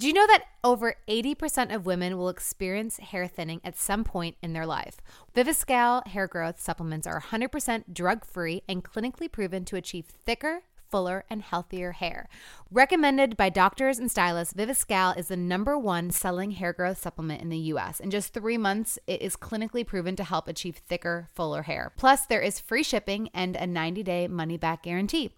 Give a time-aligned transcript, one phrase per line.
[0.00, 4.38] Do you know that over 80% of women will experience hair thinning at some point
[4.40, 4.96] in their life?
[5.36, 11.24] Viviscal hair growth supplements are 100% drug free and clinically proven to achieve thicker, fuller,
[11.28, 12.30] and healthier hair.
[12.70, 17.50] Recommended by doctors and stylists, Viviscal is the number one selling hair growth supplement in
[17.50, 18.00] the US.
[18.00, 21.92] In just three months, it is clinically proven to help achieve thicker, fuller hair.
[21.98, 25.32] Plus, there is free shipping and a 90 day money back guarantee.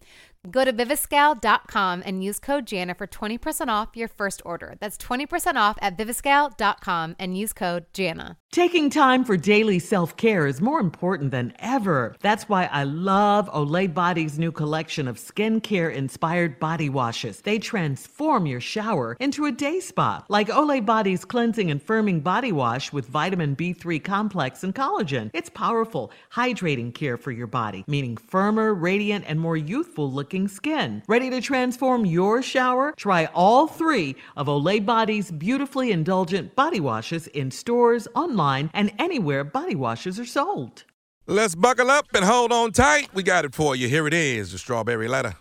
[0.51, 4.75] Go to viviscal.com and use code Jana for 20% off your first order.
[4.81, 8.39] That's 20% off at viviscal.com and use code Jana.
[8.51, 12.17] Taking time for daily self care is more important than ever.
[12.21, 17.41] That's why I love Olay Body's new collection of skincare inspired body washes.
[17.41, 22.53] They transform your shower into a day spa, like Olay Body's cleansing and firming body
[22.53, 25.31] wash with vitamin B3 complex and collagen.
[25.33, 31.03] It's powerful, hydrating care for your body, meaning firmer, radiant, and more youthful looking skin.
[31.07, 32.95] Ready to transform your shower?
[32.97, 39.45] Try all three of Olay Body's beautifully indulgent body washes in stores, online, and anywhere
[39.45, 40.85] body washes are sold.
[41.27, 43.09] Let's buckle up and hold on tight.
[43.15, 43.89] We got it for you.
[43.89, 45.35] Here it is the strawberry letter.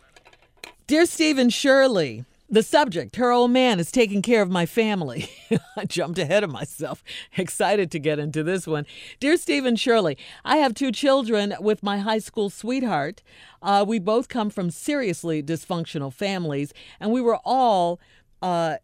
[0.87, 5.29] Dear Steve and Shirley, the subject, her old man, is taking care of my family.
[5.77, 7.01] I jumped ahead of myself,
[7.37, 8.85] excited to get into this one.
[9.21, 13.23] Dear Steve and Shirley, I have two children with my high school sweetheart.
[13.61, 18.01] Uh, we both come from seriously dysfunctional families, and we were all
[18.41, 18.75] uh,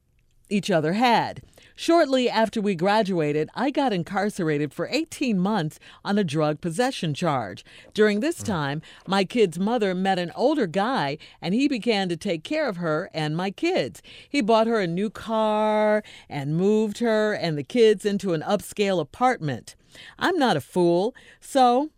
[0.50, 1.42] each other had.
[1.80, 7.64] Shortly after we graduated, I got incarcerated for 18 months on a drug possession charge.
[7.94, 8.46] During this mm.
[8.46, 12.78] time, my kid's mother met an older guy and he began to take care of
[12.78, 14.02] her and my kids.
[14.28, 19.00] He bought her a new car and moved her and the kids into an upscale
[19.00, 19.76] apartment.
[20.18, 21.92] I'm not a fool, so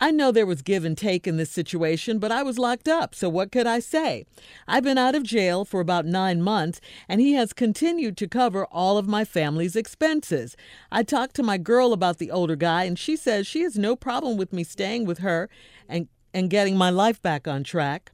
[0.00, 3.14] I know there was give and take in this situation, but I was locked up,
[3.14, 4.24] so what could I say?
[4.68, 8.66] I've been out of jail for about nine months, and he has continued to cover
[8.66, 10.56] all of my family's expenses.
[10.92, 13.96] I talked to my girl about the older guy, and she says she has no
[13.96, 15.50] problem with me staying with her
[15.88, 18.12] and, and getting my life back on track.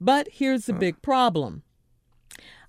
[0.00, 1.62] But here's the big problem.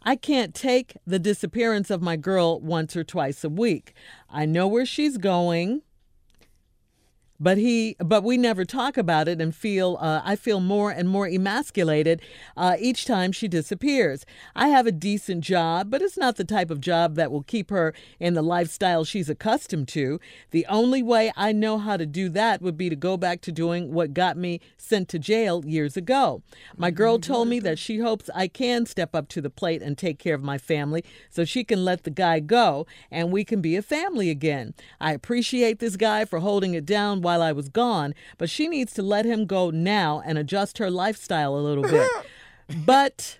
[0.03, 3.93] I can't take the disappearance of my girl once or twice a week.
[4.29, 5.83] I know where she's going
[7.41, 11.09] but he but we never talk about it and feel uh, i feel more and
[11.09, 12.21] more emasculated
[12.55, 14.25] uh, each time she disappears.
[14.55, 17.71] I have a decent job but it's not the type of job that will keep
[17.71, 20.19] her in the lifestyle she's accustomed to.
[20.51, 23.51] The only way i know how to do that would be to go back to
[23.51, 26.43] doing what got me sent to jail years ago.
[26.77, 29.97] My girl told me that she hopes i can step up to the plate and
[29.97, 33.61] take care of my family so she can let the guy go and we can
[33.61, 34.75] be a family again.
[34.99, 38.91] I appreciate this guy for holding it down while I was gone, but she needs
[38.95, 42.09] to let him go now and adjust her lifestyle a little bit.
[42.85, 43.39] but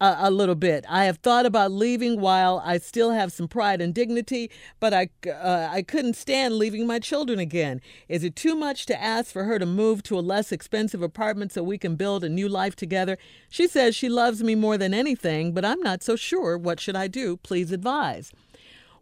[0.00, 0.84] a, a, little bit.
[0.88, 4.50] I have thought about leaving while I still have some pride and dignity,
[4.80, 7.80] but I uh, I couldn't stand leaving my children again.
[8.08, 11.52] Is it too much to ask for her to move to a less expensive apartment
[11.52, 13.16] so we can build a new life together?
[13.48, 16.58] She says she loves me more than anything, but I'm not so sure.
[16.58, 17.36] What should I do?
[17.36, 18.32] Please advise.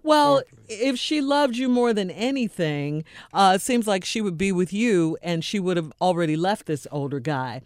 [0.06, 4.52] Well, if she loved you more than anything, uh, it seems like she would be
[4.52, 7.62] with you and she would have already left this older guy.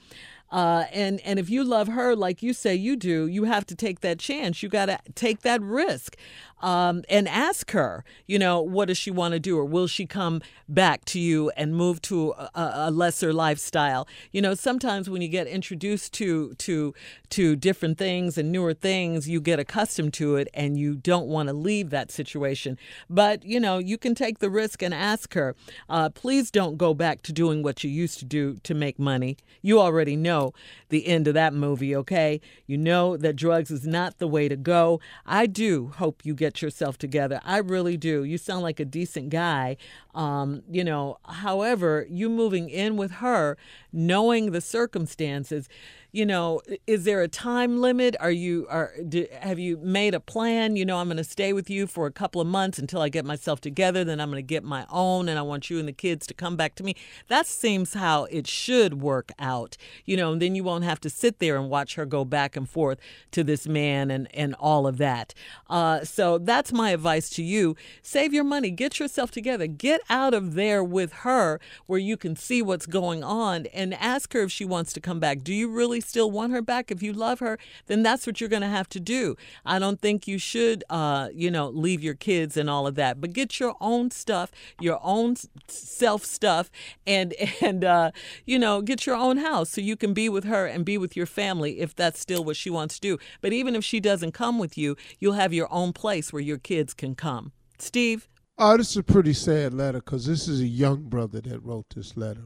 [0.50, 3.74] Uh, and and if you love her like you say you do, you have to
[3.76, 4.62] take that chance.
[4.62, 6.16] You got to take that risk
[6.60, 9.58] um, and ask her, you know, what does she want to do?
[9.58, 14.06] Or will she come back to you and move to a, a, lesser lifestyle?
[14.32, 16.94] You know, sometimes when you get introduced to, to,
[17.30, 21.48] to different things and newer things, you get accustomed to it and you don't want
[21.48, 22.78] to leave that situation.
[23.08, 25.56] But, you know, you can take the risk and ask her,
[25.88, 29.38] uh, please don't go back to doing what you used to do to make money.
[29.62, 30.52] You already know
[30.90, 32.40] the end of that movie, okay?
[32.66, 35.00] You know that drugs is not the way to go.
[35.24, 37.40] I do hope you get get yourself together.
[37.44, 38.24] I really do.
[38.24, 39.76] You sound like a decent guy.
[40.16, 43.56] Um, you know, however, you moving in with her,
[43.92, 45.68] knowing the circumstances,
[46.12, 48.16] you know, is there a time limit?
[48.18, 50.76] Are you are do, have you made a plan?
[50.76, 53.08] You know, I'm going to stay with you for a couple of months until I
[53.08, 54.04] get myself together.
[54.04, 56.34] Then I'm going to get my own, and I want you and the kids to
[56.34, 56.96] come back to me.
[57.28, 59.76] That seems how it should work out.
[60.04, 62.56] You know, and then you won't have to sit there and watch her go back
[62.56, 62.98] and forth
[63.30, 65.32] to this man and and all of that.
[65.68, 67.76] Uh, so that's my advice to you.
[68.02, 68.70] Save your money.
[68.70, 69.66] Get yourself together.
[69.66, 74.32] Get out of there with her where you can see what's going on, and ask
[74.32, 75.42] her if she wants to come back.
[75.42, 78.40] Do you really really still want her back, if you love her, then that's what
[78.40, 79.36] you're going to have to do.
[79.64, 83.20] I don't think you should, uh, you know, leave your kids and all of that,
[83.20, 84.50] but get your own stuff,
[84.80, 85.36] your own
[85.68, 86.70] self stuff,
[87.06, 88.10] and and uh,
[88.46, 91.16] you know, get your own house so you can be with her and be with
[91.16, 93.18] your family if that's still what she wants to do.
[93.40, 96.58] But even if she doesn't come with you, you'll have your own place where your
[96.58, 97.52] kids can come.
[97.78, 98.28] Steve.
[98.62, 101.86] Oh, this is a pretty sad letter because this is a young brother that wrote
[101.94, 102.44] this letter.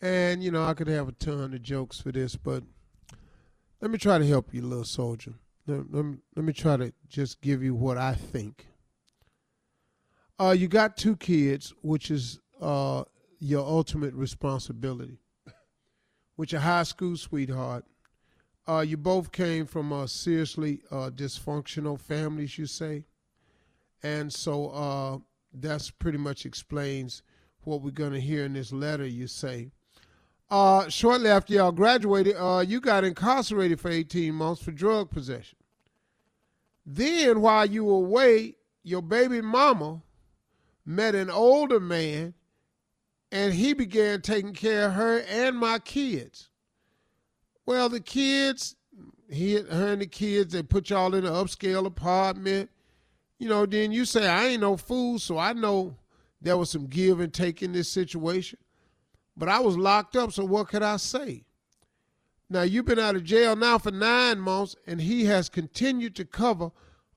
[0.00, 2.62] And, you know, I could have a ton of jokes for this, but
[3.80, 5.34] let me try to help you, little soldier.
[5.66, 8.66] Let, let, me, let me try to just give you what I think.
[10.38, 13.04] Uh, you got two kids, which is uh,
[13.40, 15.18] your ultimate responsibility.
[16.36, 17.84] With your high school sweetheart,
[18.68, 23.04] uh, you both came from uh, seriously uh, dysfunctional families, you say
[24.02, 25.18] and so uh,
[25.52, 27.22] that's pretty much explains
[27.62, 29.70] what we're going to hear in this letter you say.
[30.50, 35.58] Uh, shortly after y'all graduated, uh, you got incarcerated for 18 months for drug possession.
[36.86, 40.02] Then, while you were away, your baby mama
[40.86, 42.32] met an older man
[43.30, 46.48] and he began taking care of her and my kids.
[47.66, 48.74] Well, the kids,
[49.28, 52.70] he, her and the kids, they put y'all in an upscale apartment
[53.38, 55.96] you know, then you say, I ain't no fool, so I know
[56.40, 58.58] there was some give and take in this situation.
[59.38, 61.44] But I was locked up, so what could I say?
[62.50, 66.24] Now, you've been out of jail now for nine months, and he has continued to
[66.24, 66.70] cover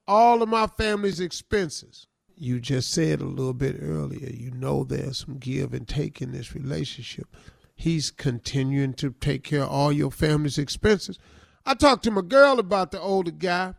[0.07, 2.07] all of my family's expenses.
[2.35, 6.31] You just said a little bit earlier, you know there's some give and take in
[6.31, 7.35] this relationship.
[7.75, 11.17] He's continuing to take care of all your family's expenses.
[11.65, 13.75] I talked to my girl about the older guy.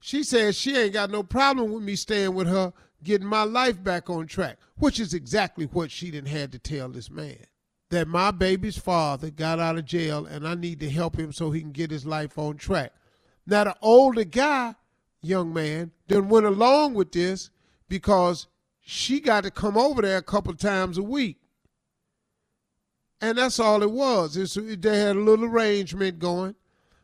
[0.00, 2.72] She says she ain't got no problem with me staying with her,
[3.02, 6.88] getting my life back on track, which is exactly what she didn't had to tell
[6.88, 7.38] this man.
[7.90, 11.50] That my baby's father got out of jail and I need to help him so
[11.50, 12.92] he can get his life on track.
[13.46, 14.74] Now the older guy,
[15.22, 17.50] young man, then went along with this
[17.88, 18.46] because
[18.80, 21.38] she got to come over there a couple times a week.
[23.20, 24.36] And that's all it was.
[24.36, 26.54] It's, they had a little arrangement going.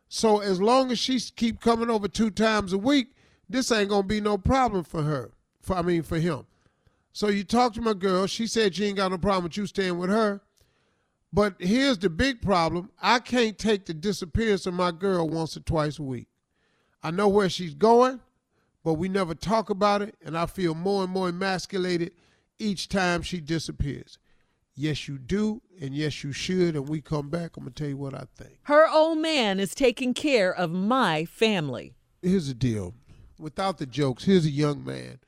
[0.08, 3.14] So as long as she keep coming over two times a week,
[3.48, 5.32] this ain't gonna be no problem for her.
[5.64, 6.46] For I mean for him.
[7.12, 8.26] So you talk to my girl.
[8.26, 10.42] She said she ain't got no problem with you staying with her.
[11.32, 12.90] But here's the big problem.
[13.00, 16.28] I can't take the disappearance of my girl once or twice a week.
[17.02, 18.20] I know where she's going,
[18.84, 22.12] but we never talk about it, and I feel more and more emasculated
[22.58, 24.18] each time she disappears.
[24.76, 26.76] Yes, you do, and yes, you should.
[26.76, 28.58] And we come back, I'm going to tell you what I think.
[28.62, 31.94] Her old man is taking care of my family.
[32.22, 32.94] Here's the deal
[33.38, 35.18] without the jokes, here's a young man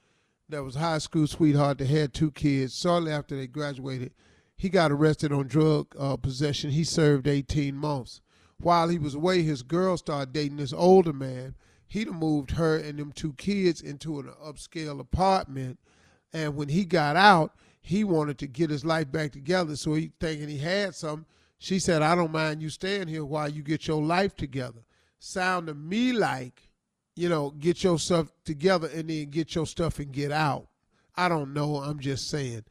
[0.49, 2.79] that was high school sweetheart that had two kids.
[2.79, 4.13] Shortly after they graduated,
[4.57, 6.71] he got arrested on drug uh, possession.
[6.71, 8.21] He served 18 months.
[8.59, 11.57] While he was away, his girl started dating this older man.
[11.87, 15.79] He'd moved her and them two kids into an upscale apartment.
[16.33, 19.77] And when he got out, he wanted to get his life back together.
[19.77, 21.27] So he thinking he had something.
[21.59, 24.81] She said, I don't mind you staying here while you get your life together.
[25.19, 26.69] Sound to me like,
[27.17, 30.69] you know, get your stuff together and then get your stuff and get out.
[31.17, 31.77] I don't know.
[31.77, 32.65] I'm just saying.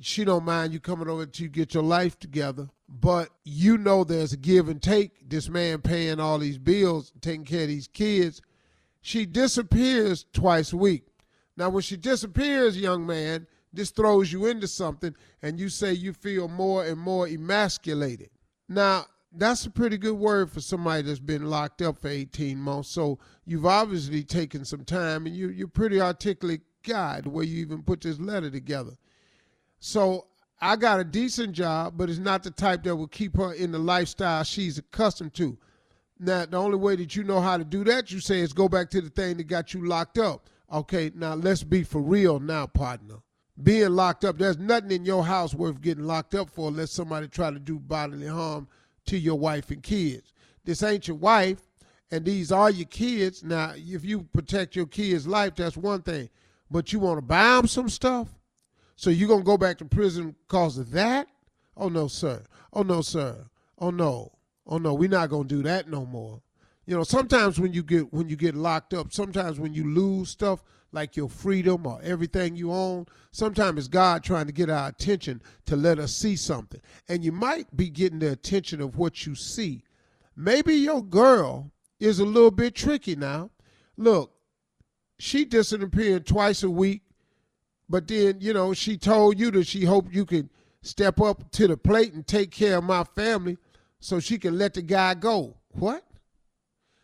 [0.00, 4.32] She don't mind you coming over to get your life together, but you know there's
[4.32, 5.28] a give and take.
[5.28, 8.40] This man paying all these bills, taking care of these kids.
[9.02, 11.04] She disappears twice a week.
[11.56, 16.12] Now, when she disappears, young man, this throws you into something and you say you
[16.12, 18.30] feel more and more emasculated.
[18.68, 22.88] Now, that's a pretty good word for somebody that's been locked up for 18 months.
[22.88, 27.44] So you've obviously taken some time and you, you're a pretty articulate guy the way
[27.44, 28.92] you even put this letter together.
[29.78, 30.26] So
[30.60, 33.72] I got a decent job, but it's not the type that will keep her in
[33.72, 35.56] the lifestyle she's accustomed to.
[36.18, 38.68] Now, the only way that you know how to do that, you say, is go
[38.68, 40.50] back to the thing that got you locked up.
[40.70, 43.16] Okay, now let's be for real now, partner
[43.62, 44.38] being locked up.
[44.38, 47.78] There's nothing in your house worth getting locked up for unless somebody try to do
[47.78, 48.68] bodily harm
[49.06, 50.32] to your wife and kids.
[50.64, 51.62] This ain't your wife,
[52.10, 53.42] and these are your kids.
[53.42, 56.28] Now, if you protect your kids' life, that's one thing.
[56.70, 58.28] But you want to buy them some stuff?
[58.96, 61.26] So you're going to go back to prison because of that?
[61.76, 62.42] Oh, no, sir.
[62.72, 63.46] Oh, no, sir.
[63.78, 64.32] Oh, no.
[64.66, 66.42] Oh, no, we're not going to do that no more.
[66.86, 70.30] You know, sometimes when you get when you get locked up, sometimes when you lose
[70.30, 73.06] stuff, like your freedom or everything you own.
[73.32, 76.80] Sometimes it's God trying to get our attention to let us see something.
[77.08, 79.84] And you might be getting the attention of what you see.
[80.36, 83.50] Maybe your girl is a little bit tricky now.
[83.96, 84.32] Look,
[85.18, 87.02] she disappeared twice a week,
[87.88, 90.48] but then, you know, she told you that she hoped you could
[90.82, 93.58] step up to the plate and take care of my family.
[94.00, 95.54] so she can let the guy go.
[95.72, 96.04] What?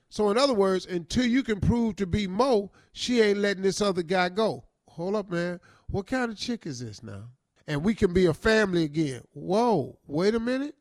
[0.09, 3.81] So, in other words, until you can prove to be Mo, she ain't letting this
[3.81, 4.65] other guy go.
[4.89, 5.61] Hold up, man.
[5.89, 7.25] What kind of chick is this now?
[7.67, 9.23] And we can be a family again.
[9.33, 10.77] Whoa, wait a minute.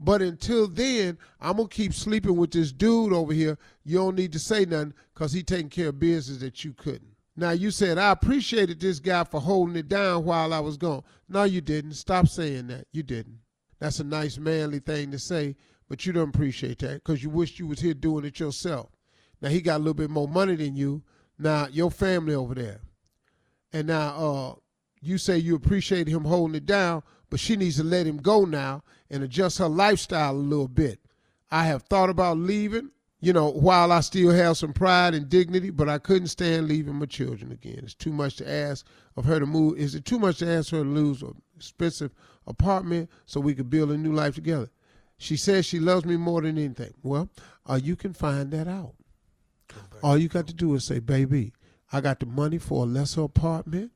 [0.00, 3.56] But until then, I'm gonna keep sleeping with this dude over here.
[3.84, 7.14] You don't need to say nothing because he taking care of business that you couldn't.
[7.36, 11.04] Now you said I appreciated this guy for holding it down while I was gone.
[11.28, 11.94] No, you didn't.
[11.94, 12.86] Stop saying that.
[12.92, 13.38] You didn't.
[13.78, 15.56] That's a nice manly thing to say,
[15.92, 18.88] but you don't appreciate that because you wish you was here doing it yourself.
[19.42, 21.02] Now he got a little bit more money than you.
[21.38, 22.80] Now your family over there,
[23.74, 24.54] and now uh,
[25.02, 28.46] you say you appreciate him holding it down, but she needs to let him go
[28.46, 30.98] now and adjust her lifestyle a little bit.
[31.50, 35.68] I have thought about leaving, you know, while I still have some pride and dignity,
[35.68, 37.80] but I couldn't stand leaving my children again.
[37.82, 39.76] It's too much to ask of her to move.
[39.76, 42.14] Is it too much to ask her to lose an expensive
[42.46, 44.70] apartment so we could build a new life together?
[45.22, 46.94] She says she loves me more than anything.
[47.04, 47.28] Well,
[47.64, 48.94] uh, you can find that out.
[50.02, 51.52] All you got to do is say, baby,
[51.92, 53.92] I got the money for a lesser apartment.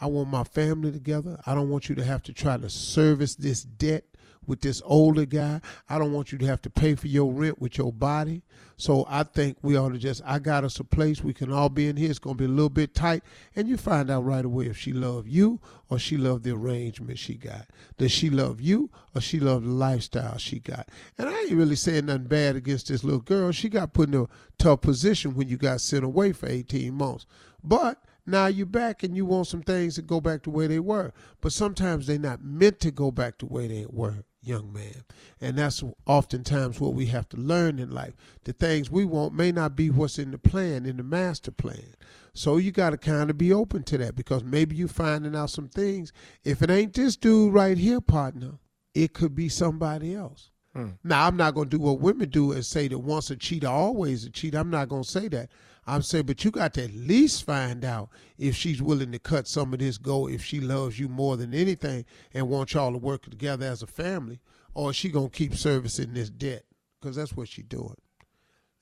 [0.00, 1.40] I want my family together.
[1.46, 4.02] I don't want you to have to try to service this debt
[4.46, 5.60] with this older guy.
[5.88, 8.42] I don't want you to have to pay for your rent with your body.
[8.76, 11.68] So I think we ought to just, I got us a place we can all
[11.68, 12.10] be in here.
[12.10, 13.22] It's going to be a little bit tight.
[13.54, 17.18] And you find out right away if she love you or she love the arrangement
[17.18, 17.66] she got.
[17.98, 20.88] Does she love you or she love the lifestyle she got?
[21.16, 23.52] And I ain't really saying nothing bad against this little girl.
[23.52, 24.26] She got put in a
[24.58, 27.26] tough position when you got sent away for 18 months.
[27.62, 30.78] But now you're back and you want some things to go back to where they
[30.78, 31.12] were.
[31.40, 35.02] But sometimes they're not meant to go back to where they were, young man.
[35.40, 38.14] And that's oftentimes what we have to learn in life.
[38.44, 41.96] The things we want may not be what's in the plan, in the master plan.
[42.32, 45.50] So you got to kind of be open to that because maybe you're finding out
[45.50, 46.12] some things.
[46.44, 48.58] If it ain't this dude right here, partner,
[48.94, 50.51] it could be somebody else.
[50.74, 50.90] Hmm.
[51.04, 53.68] Now, I'm not going to do what women do and say that once a cheater,
[53.68, 54.58] always a cheater.
[54.58, 55.50] I'm not going to say that.
[55.86, 59.48] I'm saying, but you got to at least find out if she's willing to cut
[59.48, 62.98] some of this go, if she loves you more than anything and wants y'all to
[62.98, 64.40] work together as a family,
[64.74, 66.64] or is she gonna keep servicing this debt?
[67.00, 67.96] Because that's what she's doing.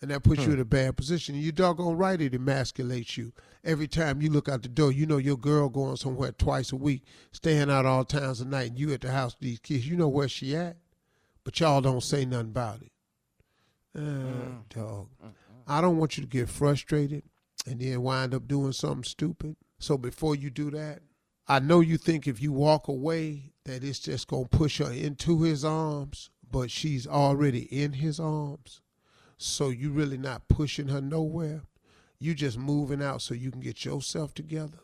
[0.03, 0.51] And that puts hmm.
[0.51, 1.35] you in a bad position.
[1.35, 3.33] And you doggone right it emasculates you.
[3.65, 6.77] Every time you look out the door, you know your girl going somewhere twice a
[6.77, 9.89] week, staying out all times of night, and you at the house with these kids.
[9.89, 10.77] You know where she at,
[11.45, 12.93] but y'all don't say nothing about it.
[13.97, 14.69] Uh, mm.
[14.69, 15.09] dog.
[15.25, 15.33] Mm.
[15.67, 17.23] I don't want you to get frustrated
[17.67, 19.57] and then wind up doing something stupid.
[19.79, 21.01] So before you do that,
[21.49, 24.93] I know you think if you walk away that it's just going to push her
[24.93, 28.81] into his arms, but she's already in his arms.
[29.37, 31.63] So you really not pushing her nowhere.
[32.19, 34.79] You just moving out so you can get yourself together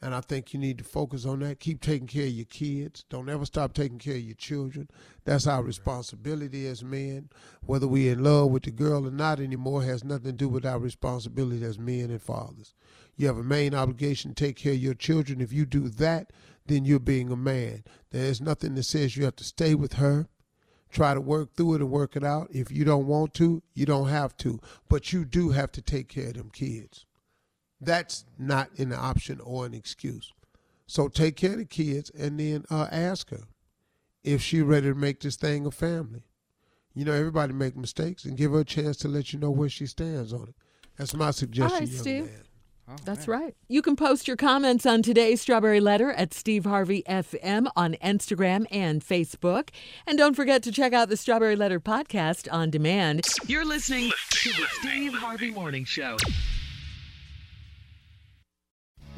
[0.00, 1.58] and I think you need to focus on that.
[1.58, 3.04] Keep taking care of your kids.
[3.08, 4.88] Don't ever stop taking care of your children.
[5.24, 7.30] That's our responsibility as men.
[7.66, 10.64] Whether we're in love with the girl or not anymore has nothing to do with
[10.64, 12.74] our responsibility as men and fathers.
[13.16, 15.40] You have a main obligation to take care of your children.
[15.40, 16.32] If you do that,
[16.66, 17.82] then you're being a man.
[18.10, 20.28] There's nothing that says you have to stay with her.
[20.90, 22.48] Try to work through it and work it out.
[22.52, 24.60] If you don't want to, you don't have to.
[24.88, 27.04] But you do have to take care of them kids.
[27.80, 30.32] That's not an option or an excuse.
[30.86, 33.42] So take care of the kids and then uh, ask her
[34.24, 36.24] if she's ready to make this thing a family.
[36.94, 39.68] You know, everybody make mistakes and give her a chance to let you know where
[39.68, 40.54] she stands on it.
[40.96, 42.24] That's my suggestion, All right, young Steve.
[42.24, 42.42] man.
[42.90, 43.40] Oh, That's man.
[43.40, 43.56] right.
[43.68, 48.64] You can post your comments on today's Strawberry Letter at Steve Harvey FM on Instagram
[48.70, 49.68] and Facebook.
[50.06, 53.26] And don't forget to check out the Strawberry Letter podcast on demand.
[53.46, 56.16] You're listening to the Steve Harvey Morning Show.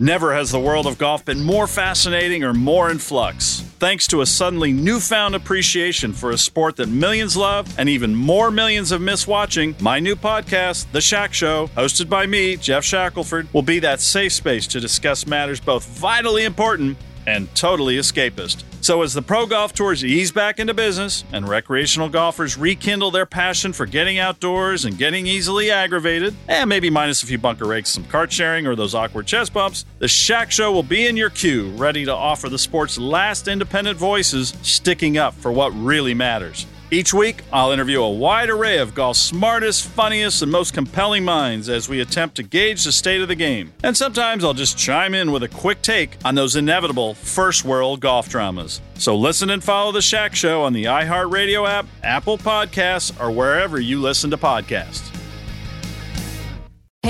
[0.02, 3.60] Never has the world of golf been more fascinating or more in flux.
[3.78, 8.50] Thanks to a suddenly newfound appreciation for a sport that millions love and even more
[8.50, 13.52] millions have missed watching, my new podcast, The Shack Show, hosted by me, Geoff Shackelford,
[13.52, 18.64] will be that safe space to discuss matters both vitally important and totally escapist.
[18.82, 23.26] So, as the pro golf tours ease back into business and recreational golfers rekindle their
[23.26, 27.90] passion for getting outdoors and getting easily aggravated, and maybe minus a few bunker rakes,
[27.90, 31.28] some cart sharing, or those awkward chest bumps, the Shack Show will be in your
[31.28, 36.66] queue, ready to offer the sport's last independent voices sticking up for what really matters.
[36.92, 41.68] Each week, I'll interview a wide array of golf's smartest, funniest, and most compelling minds
[41.68, 43.72] as we attempt to gauge the state of the game.
[43.84, 48.00] And sometimes I'll just chime in with a quick take on those inevitable first world
[48.00, 48.80] golf dramas.
[48.94, 53.78] So listen and follow The Shack Show on the iHeartRadio app, Apple Podcasts, or wherever
[53.78, 55.09] you listen to podcasts.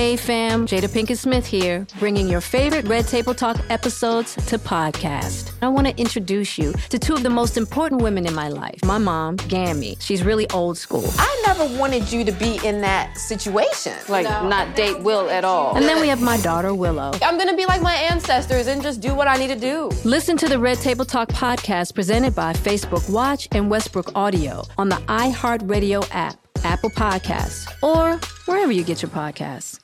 [0.00, 5.52] Hey fam, Jada Pinkett Smith here, bringing your favorite Red Table Talk episodes to podcast.
[5.60, 8.82] I want to introduce you to two of the most important women in my life.
[8.82, 11.04] My mom, Gammy, she's really old school.
[11.18, 13.92] I never wanted you to be in that situation.
[14.08, 15.76] Like, not date Will at all.
[15.76, 17.12] And then we have my daughter, Willow.
[17.20, 19.90] I'm gonna be like my ancestors and just do what I need to do.
[20.06, 24.88] Listen to the Red Table Talk podcast presented by Facebook Watch and Westbrook Audio on
[24.88, 29.80] the iHeartRadio app, Apple Podcasts, or wherever you get your podcasts.